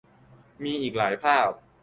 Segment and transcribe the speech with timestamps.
[0.63, 1.49] มีอีกหลายภาพ